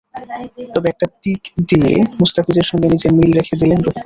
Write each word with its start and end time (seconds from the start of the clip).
তবে 0.69 0.87
একটা 0.89 1.07
দিক 1.23 1.41
দিয়ে 1.69 1.91
মুস্তাফিজের 2.19 2.65
সঙ্গে 2.69 2.87
নিজের 2.93 3.11
মিল 3.17 3.31
রেখে 3.33 3.55
দিলেন 3.61 3.79
রোহিত। 3.79 3.97